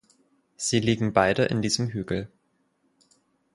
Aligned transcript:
Sie 0.55 0.79
liegen 0.79 1.13
beide 1.13 1.45
in 1.45 1.61
diesem 1.61 1.89
Hügel. 1.89 2.27